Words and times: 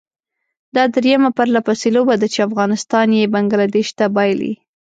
دا 0.75 0.83
درېيمه 0.95 1.29
پرلپسې 1.37 1.89
لوبه 1.95 2.15
ده 2.21 2.27
چې 2.33 2.39
افغانستان 2.49 3.07
یې 3.17 3.31
بنګله 3.33 3.65
دېش 3.75 3.89
ته 3.97 4.05
بايلي. 4.15 4.53